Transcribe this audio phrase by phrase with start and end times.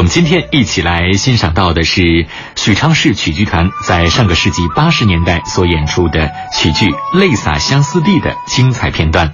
[0.00, 6.86] 我们今天一起来欣赏到的是许昌市曲剧团在上个世纪八十年代所演出的曲剧
[7.18, 9.28] 《泪洒相思地》的精彩片段。《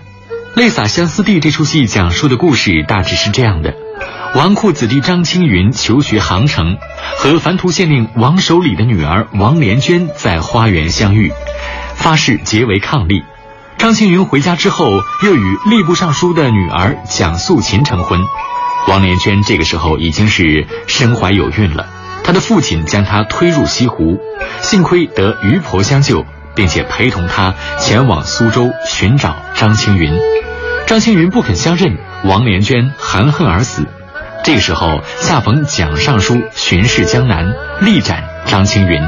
[0.57, 3.77] 泪洒相思地》这出戏讲述的故事大致是这样的：
[4.35, 6.79] 纨绔子弟张青云求学杭城，
[7.17, 11.33] 和凡图县令王守礼的女儿王连娟在花园相遇，
[11.95, 13.23] 发誓结为伉俪。
[13.79, 14.91] 张青云回家之后，
[15.23, 18.19] 又与吏部尚书的女儿蒋素琴成婚。
[18.87, 21.89] 王连娟这个时候已经是身怀有孕了，
[22.23, 24.19] 她的父亲将她推入西湖，
[24.61, 26.25] 幸亏得渔婆相救，
[26.55, 30.17] 并且陪同她前往苏州寻找张青云。
[30.87, 33.87] 张青云不肯相认，王连娟含恨而死。
[34.45, 39.03] 这个时候恰逢蒋尚书巡视江南，力斩张青云。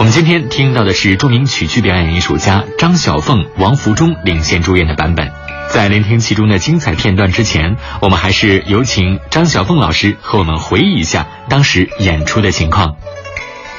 [0.00, 5.30] 我们今天听到的是著名曲剧表演艺术家张小凤、王福忠领衔主演的版本。
[5.72, 12.96] 在聆听其中的精彩片段之前，我们还是有请张小凤老师和我们回忆一下当时演出的情况。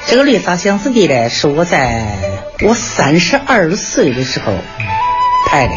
[0.06, 2.18] 这个《绿洒相思地》呢，是我在
[2.62, 4.52] 我三十二岁的时候
[5.46, 5.74] 拍的。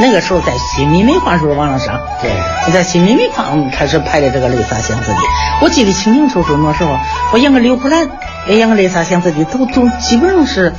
[0.00, 2.30] 那个时候在新民煤矿时候往上上，对，
[2.72, 5.18] 在新民煤矿开始拍的这个《绿洒相思地》，
[5.60, 6.56] 我记得清清楚楚。
[6.56, 6.96] 那时候
[7.32, 8.08] 我演个刘胡兰，
[8.46, 10.72] 也演个《绿洒相思地》，都都基本上是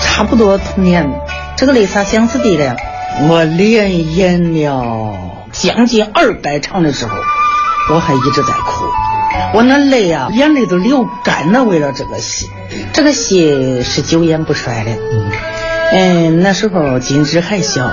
[0.00, 1.06] 差不多同年。
[1.54, 2.74] 这个《绿洒相思地》呢。
[3.18, 7.16] 我连演了将近二百场的时候，
[7.90, 8.84] 我还一直在哭，
[9.54, 11.64] 我那泪啊，眼泪都流干了。
[11.64, 12.50] 为了这个戏，
[12.92, 14.90] 这个戏是久演不衰的。
[14.90, 15.30] 嗯，
[15.92, 17.90] 嗯，那时候金枝还小，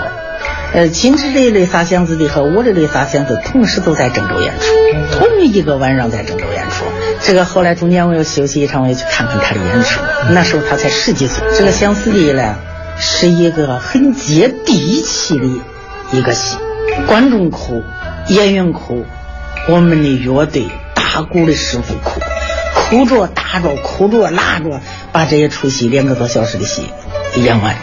[0.73, 6.83] 呃，金枝的《泪洒相思地》和我的《泪洒相思》同时都在郑州演出，同一个晚上在郑州演出。
[7.21, 10.01] 这个后来中间我又休息一场，我也去看看他的演出。
[10.31, 11.41] 那时候他才十几岁。
[11.57, 12.55] 这个相思地呢？
[12.97, 15.45] 是一个很接地气的
[16.11, 16.57] 一个戏，
[17.07, 17.83] 观众哭，
[18.27, 19.05] 演员哭，
[19.67, 22.19] 我们的乐队打鼓的师傅哭，
[22.75, 26.89] 哭着打着，哭着拉着，把这一出戏两个多小时的戏
[27.35, 27.75] 演完。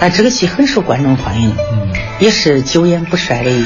[0.00, 1.56] 啊，这个戏很受观众欢迎，
[2.18, 3.64] 也是久演不衰的一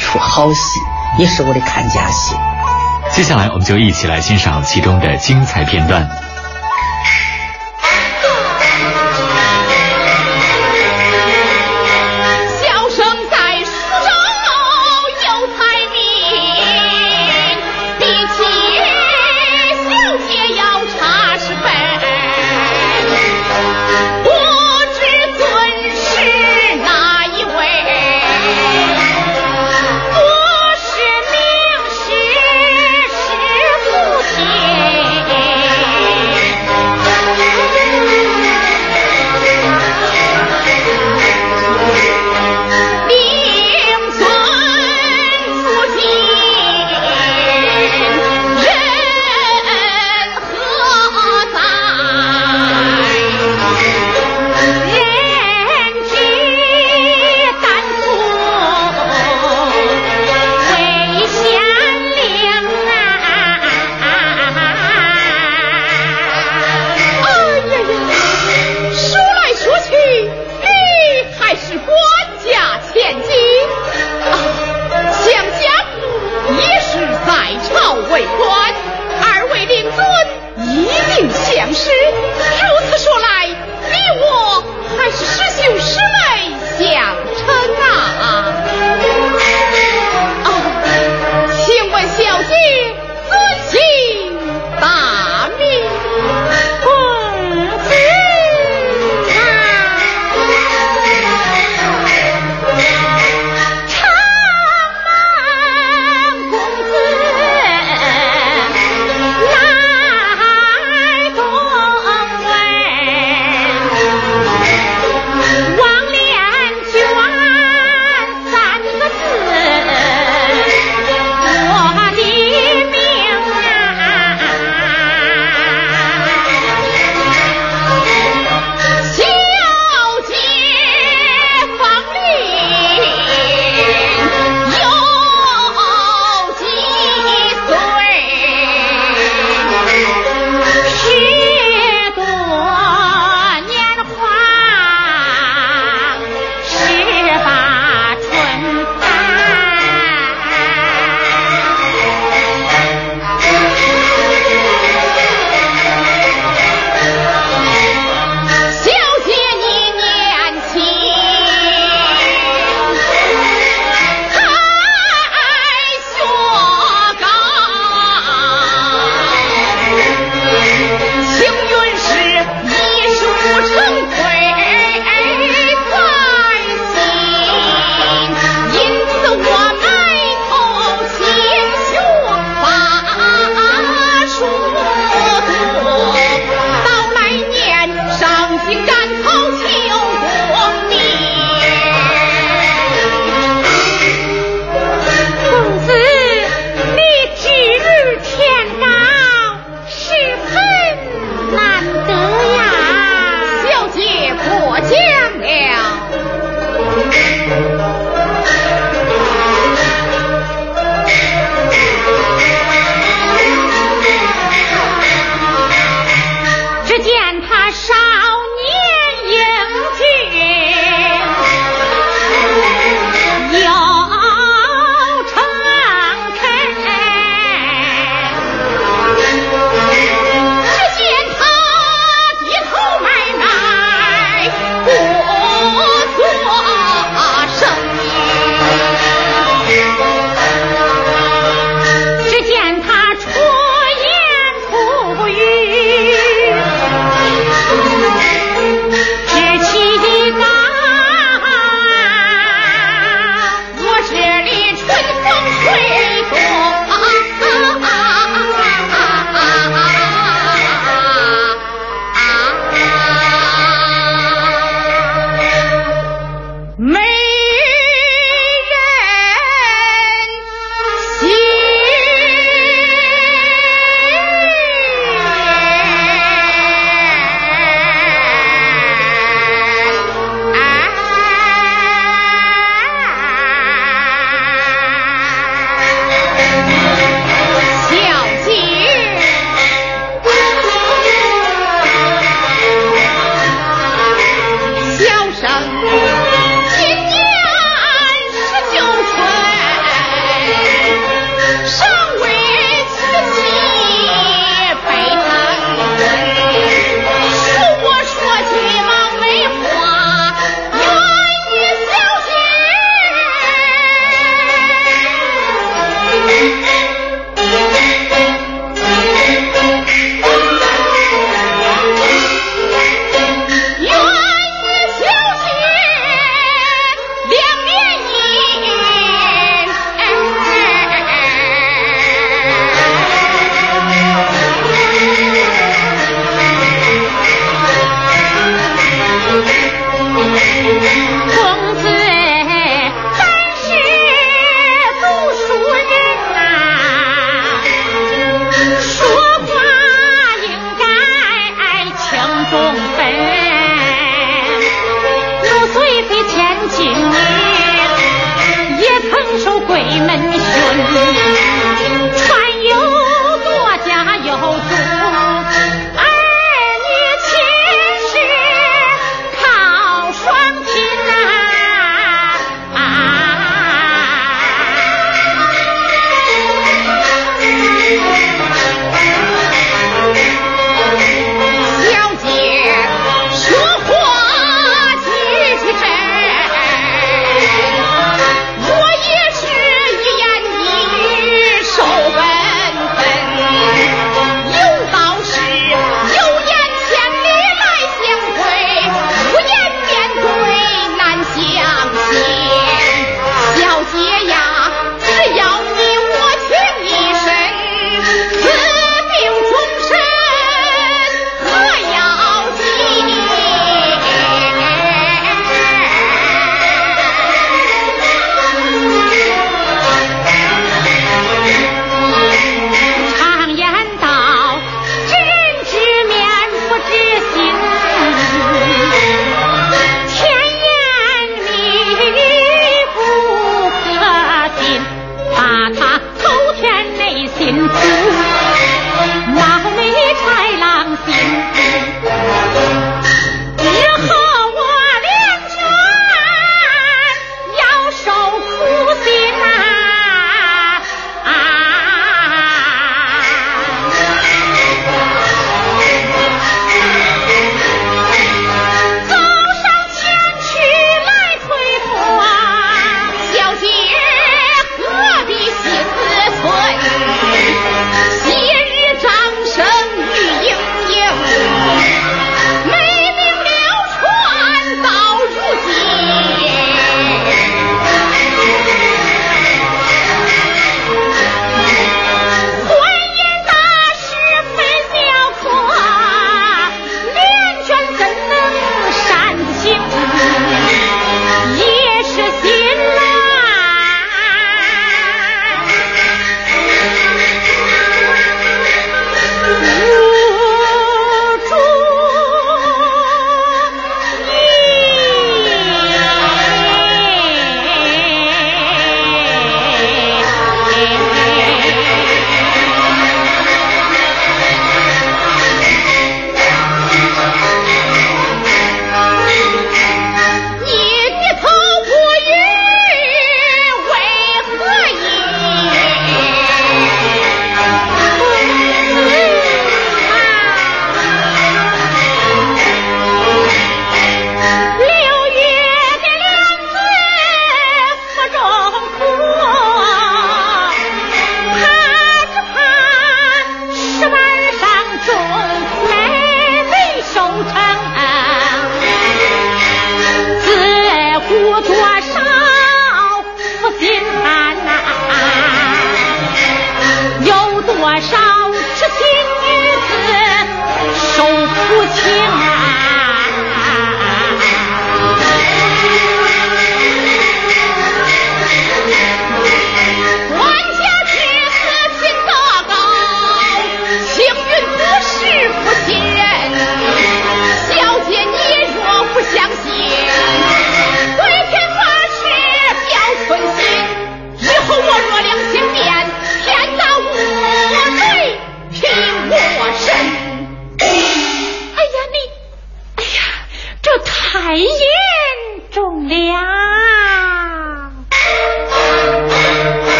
[0.00, 0.80] 出好戏，
[1.18, 2.34] 也是我的看家戏。
[3.12, 6.10] 接下来，我们就一起来欣赏其中的精彩片段。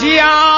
[0.00, 0.57] 家.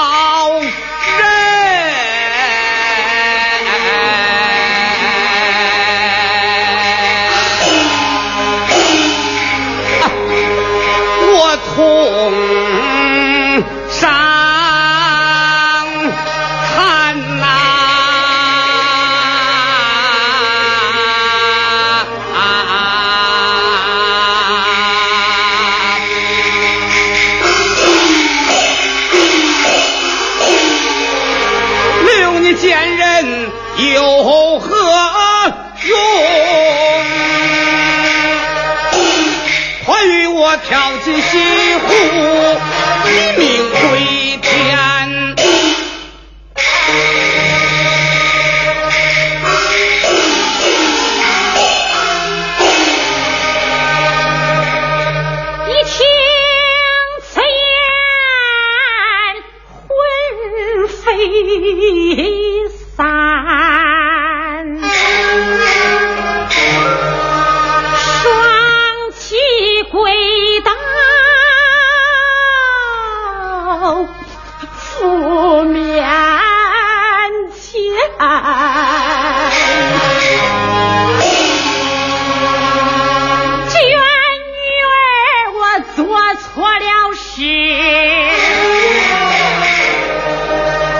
[87.33, 87.41] 是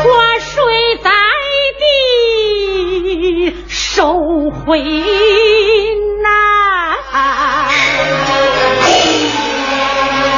[0.06, 1.12] 我睡在
[1.78, 4.80] 地收回
[6.24, 6.30] 难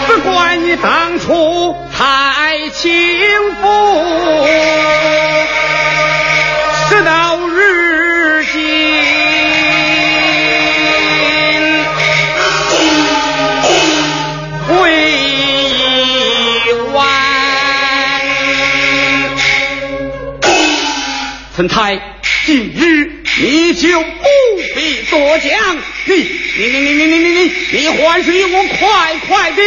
[0.08, 3.43] 不怪你当初太轻
[23.84, 24.24] 就不
[24.76, 25.78] 必多讲。
[26.06, 26.16] 你
[26.58, 29.62] 你你你你你你你你还是与我快快的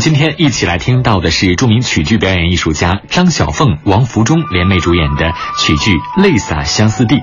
[0.00, 7.16] 今天一起来听到的是著名曲剧表演艺术家张小凤、王福忠联袂主演的曲剧《泪洒相思地》。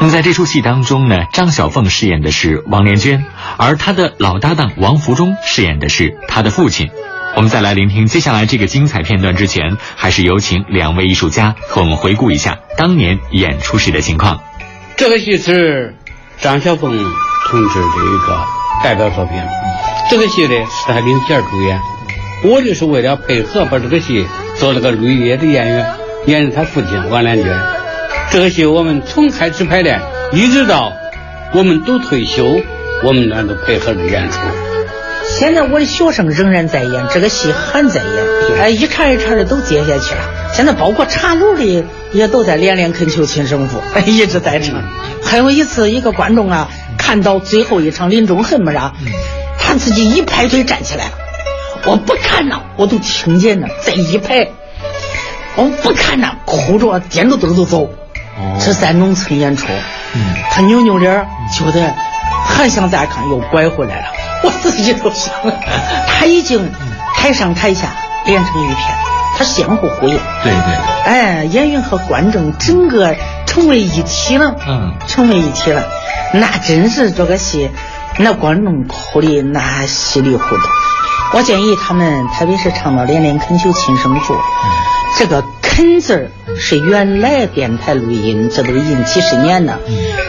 [0.00, 3.24] 那么在这出戏当中呢，张小凤饰演的是王连娟，
[3.56, 6.90] 而她的老搭档王福忠饰演的是她的父亲。
[7.36, 14.40] 我们再来聆听接下来这个精彩片段之前，还是有请两位艺术家和我们回顾一下当年演出时的情况。
[14.96, 15.94] 这个戏是
[16.40, 16.90] 张小凤
[17.48, 18.44] 同志的一个
[18.82, 19.40] 代表作品。
[20.10, 21.78] 这个戏呢是他领衔主演，
[22.44, 24.24] 我就是为了配合把这个戏
[24.56, 25.94] 做了个绿叶的演员，
[26.26, 27.58] 演他父亲王连娟。
[28.30, 30.00] 这个戏我们从开始排练，
[30.32, 30.92] 一直到
[31.52, 32.60] 我们都退休，
[33.02, 34.38] 我们俩都配合着演出。
[35.30, 40.20] 现在我的学生仍然在演这个戏，还在演，哎，一茬一茬的都接下去了。
[40.54, 44.82] 现在包括茶楼里也都在连连恳求亲生父，一直在唱。
[45.22, 48.92] 还有一次，一个观众啊，看到最后一场临终恨么着，
[49.58, 51.12] 他自己一拍腿站起来了。
[51.84, 54.48] 我不看了，我都听见了，在一排，
[55.56, 57.90] 我不看了，哭着点着灯就走。
[58.60, 59.66] 这在农村演出，
[60.50, 61.92] 他扭扭脸，觉得
[62.46, 64.06] 还想再看，又拐回来了。
[64.44, 65.34] 我自己都想，
[66.06, 66.70] 他已经
[67.14, 67.88] 台上台下
[68.26, 68.78] 连成一片，
[69.36, 70.16] 他相互呼应。
[70.44, 71.12] 对对。
[71.12, 74.54] 哎，演员和观众整个成为一体了。
[74.68, 74.94] 嗯。
[75.08, 75.82] 成为一体了，
[76.32, 77.70] 那真是这个戏，
[78.18, 80.68] 那观众哭的那稀里糊涂。
[81.34, 84.34] 我建议他们，特别是唱到连连恳求亲生父，
[85.18, 89.78] 这个恳字儿是原来电台录音，这都已经几十年了。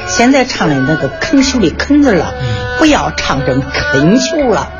[0.07, 2.33] 现在唱的那个恳求的恳字了。
[2.79, 4.71] 不要唱成恳求了，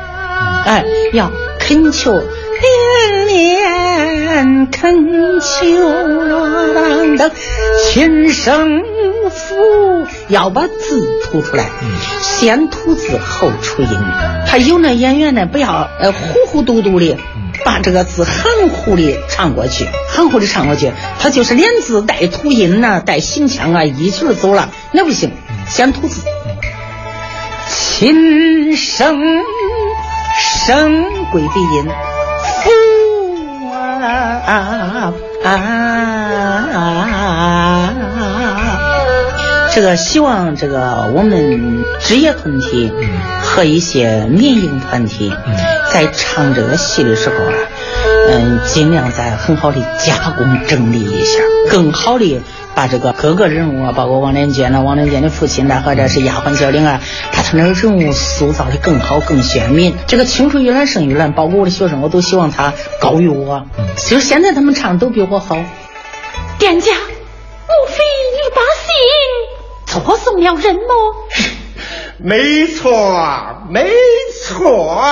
[0.64, 2.18] 哎，要恳求，
[2.62, 5.44] 连连恳求
[6.74, 7.30] 当当，
[7.88, 8.82] 亲生
[9.30, 11.66] 父要把字吐出来，
[12.20, 13.88] 先吐字后出音。
[14.46, 17.16] 他有那演员呢，不要呃糊糊涂涂的
[17.64, 25.32] 把这个字含糊的唱过去，含糊的唱过去，他就是连字带吐音呐，带形腔啊，一起走了，那不行，
[25.68, 26.22] 先吐字。
[27.68, 29.20] 亲生
[30.38, 31.88] 生贵鼻音，
[32.62, 32.70] 父
[33.72, 35.12] 啊
[35.44, 35.46] 啊！
[39.72, 42.92] 这个希望这个我们职业团体
[43.40, 45.32] 和一些民营团体
[45.92, 47.54] 在唱这个戏的时候啊，
[48.28, 51.38] 嗯，尽量在很好的加工整理一下，
[51.70, 52.42] 更好的。
[52.74, 57.00] 把这个各个人物啊，包括王连坚呐，王连杰的父亲呐，或者是丫鬟小玲啊，
[57.32, 59.94] 他他那个人物塑造的更好、更鲜明。
[60.06, 63.66] 这个青出于蓝胜于蓝，包括我的学生，我都希望他高于我。
[63.96, 65.56] 其实现在他们唱的都比我好。
[66.58, 68.02] 店家，莫非
[68.36, 68.60] 你把
[69.96, 70.80] 信错送了人么？
[72.22, 73.90] 没错，没
[74.44, 75.02] 错。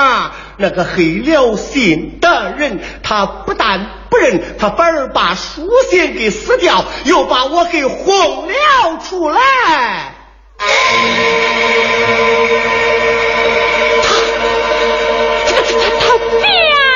[0.58, 3.86] 那个黑了心的人，他不但
[4.18, 9.40] 人，他反而把书信给撕掉，又把我给轰了出来。
[10.58, 10.66] 他
[15.46, 16.87] 他他他他。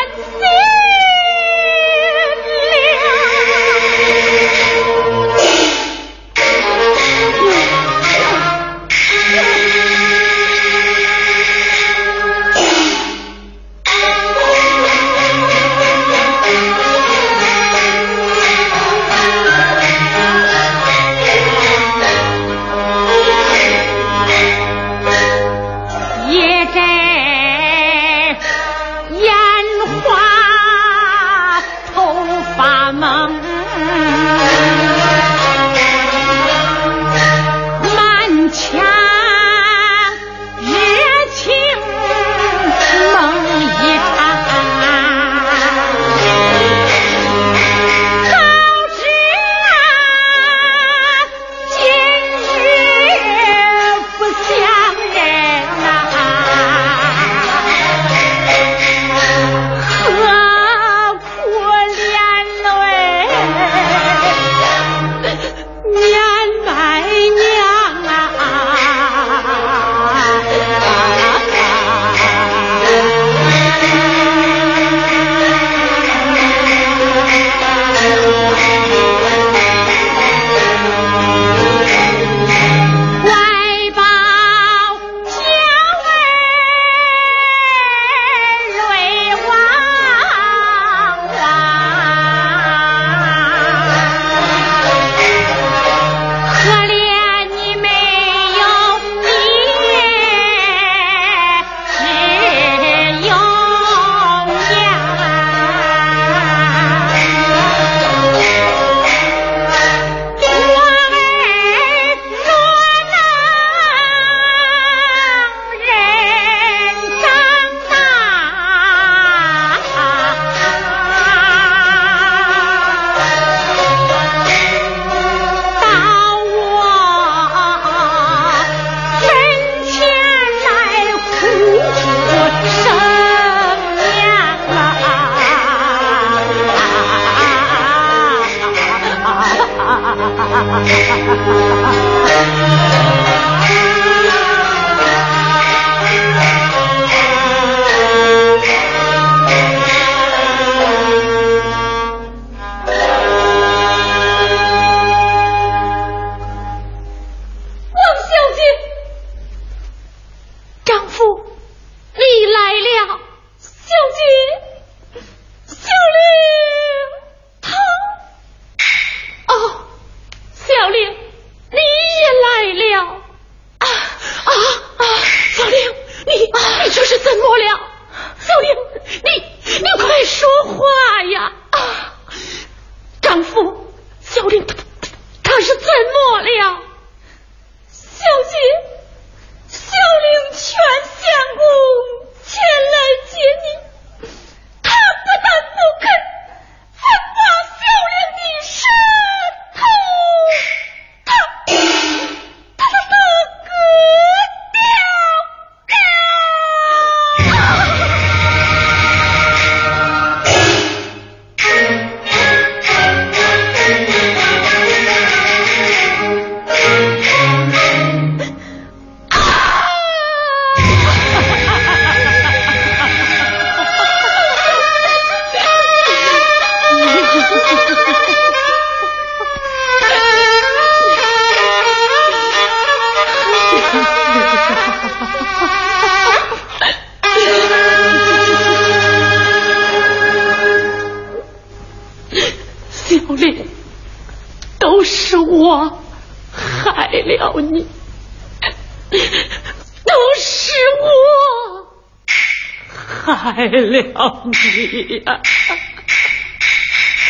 [253.93, 255.41] 了你呀！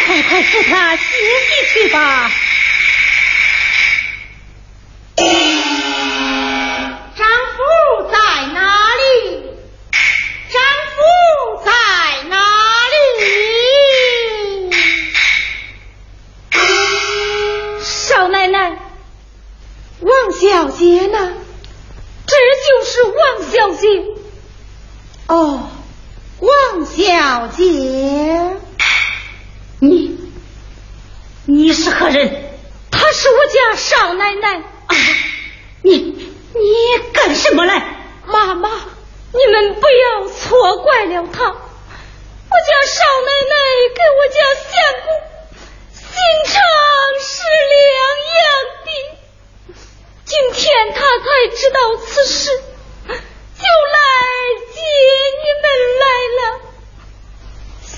[0.05, 2.31] 快快扶他歇息去吧。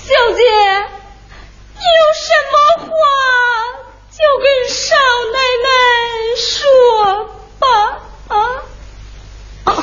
[0.05, 0.43] 小姐，
[1.73, 2.93] 你有什么话？
[4.11, 4.85] 就跟少
[5.33, 5.67] 奶奶
[6.37, 6.63] 说
[7.57, 7.65] 吧，
[8.27, 8.35] 啊
[9.63, 9.73] 啊！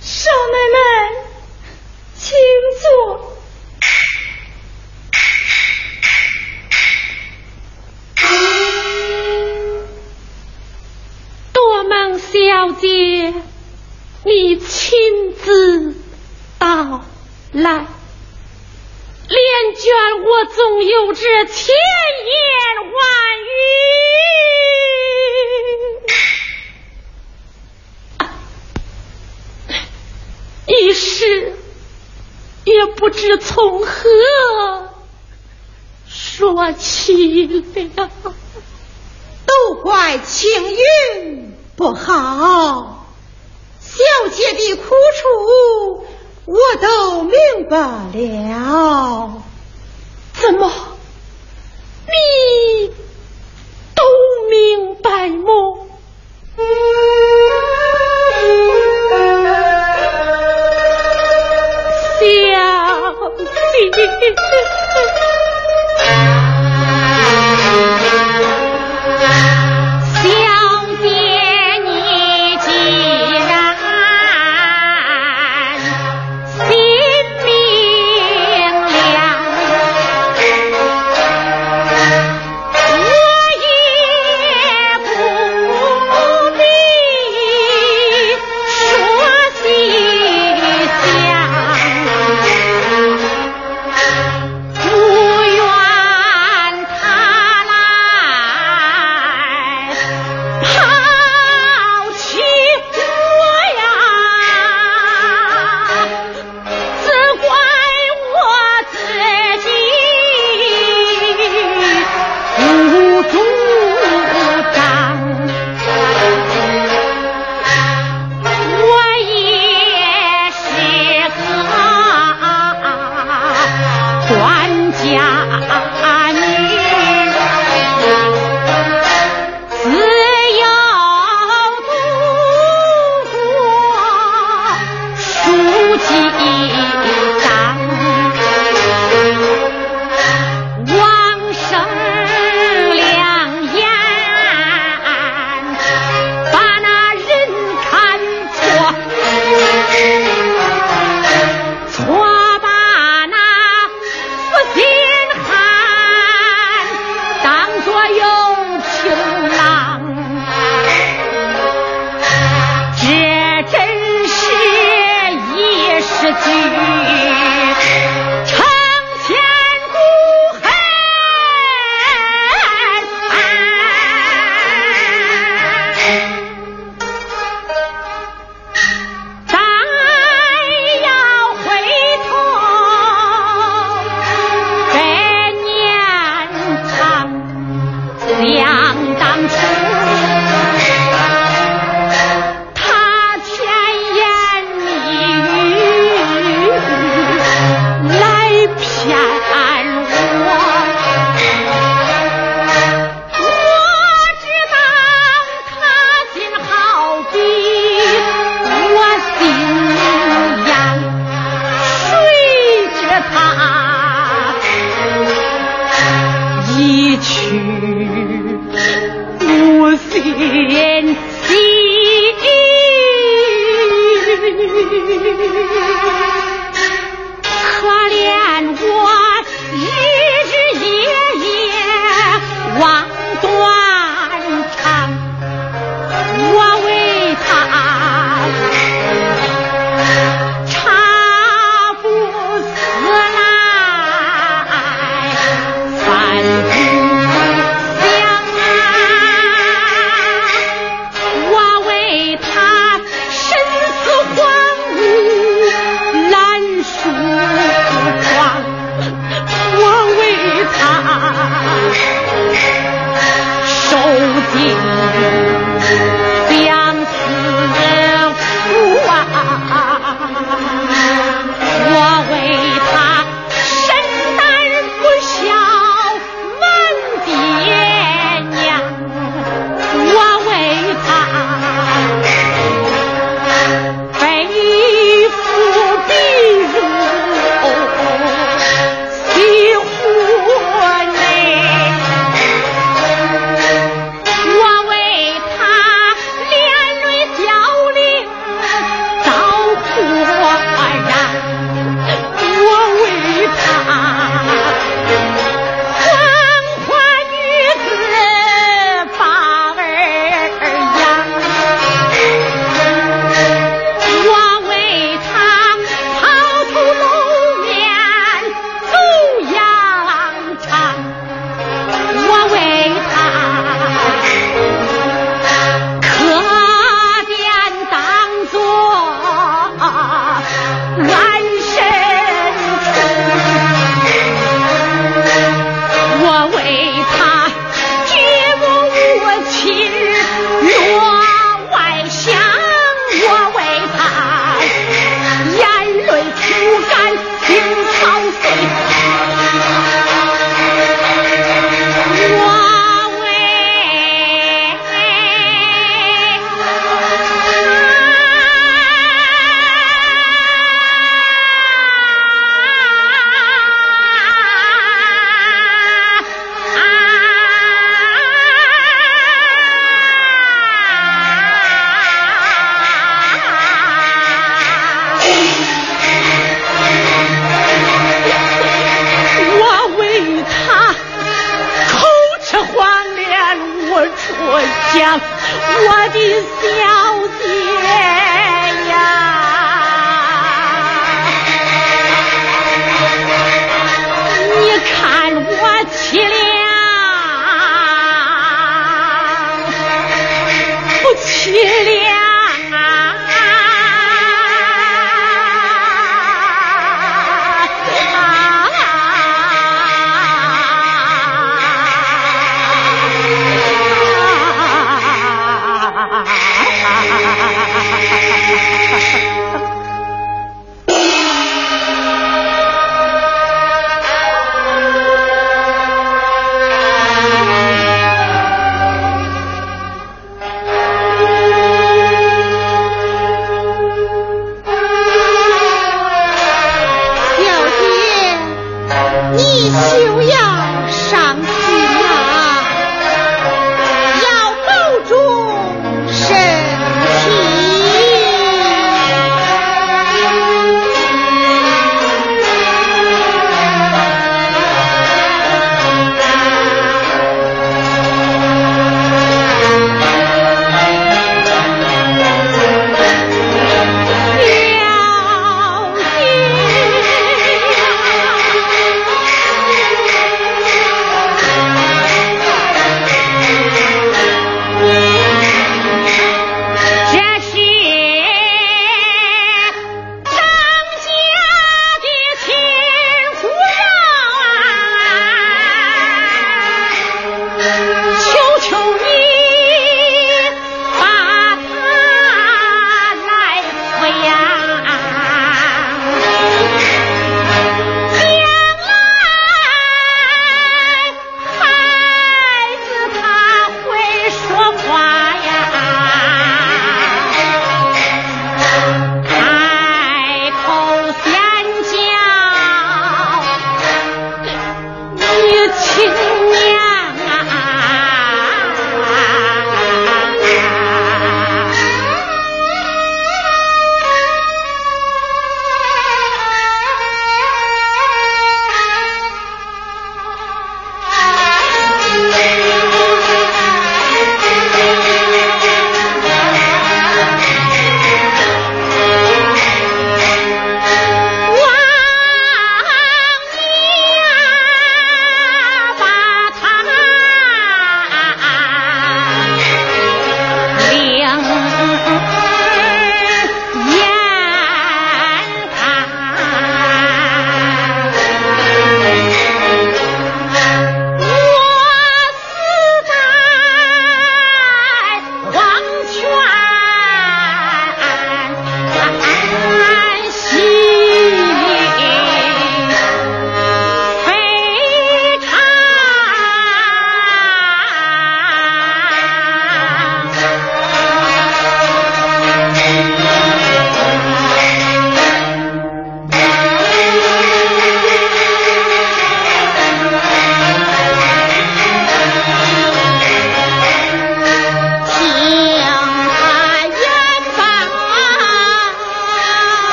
[0.00, 0.78] 少奶奶，
[2.16, 2.32] 请
[2.80, 3.36] 坐。
[11.52, 13.34] 多蒙小姐，
[14.24, 15.94] 你亲自
[16.58, 17.04] 到
[17.52, 17.86] 来。
[19.78, 21.72] 连卷我总有这千
[22.26, 22.42] 言
[22.92, 23.00] 万
[30.66, 31.52] 语，一时
[32.64, 33.92] 也不知从何
[36.08, 37.46] 说起
[37.94, 38.10] 了。
[39.46, 43.06] 都怪青云不好，
[43.80, 46.04] 小姐的苦楚。
[46.46, 47.36] 我都明
[47.68, 47.76] 白
[48.14, 49.42] 了，
[50.50, 50.66] 怎么
[52.06, 52.88] 你
[53.94, 54.02] 都
[54.48, 55.77] 明白吗？